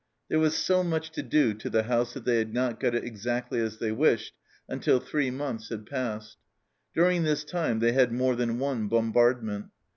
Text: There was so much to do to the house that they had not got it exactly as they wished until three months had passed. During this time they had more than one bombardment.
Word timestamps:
There 0.29 0.39
was 0.39 0.55
so 0.57 0.81
much 0.83 1.11
to 1.11 1.21
do 1.21 1.53
to 1.53 1.69
the 1.69 1.83
house 1.83 2.15
that 2.15 2.25
they 2.25 2.37
had 2.37 2.55
not 2.55 2.79
got 2.79 2.95
it 2.95 3.03
exactly 3.03 3.59
as 3.59 3.77
they 3.77 3.91
wished 3.91 4.33
until 4.67 4.99
three 4.99 5.29
months 5.29 5.69
had 5.69 5.85
passed. 5.85 6.37
During 6.95 7.21
this 7.21 7.43
time 7.43 7.77
they 7.77 7.91
had 7.91 8.11
more 8.11 8.35
than 8.35 8.57
one 8.57 8.87
bombardment. 8.87 9.67